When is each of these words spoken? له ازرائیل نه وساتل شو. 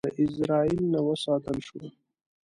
له 0.07 0.11
ازرائیل 0.23 0.83
نه 0.93 0.99
وساتل 1.07 1.57
شو. 1.67 1.79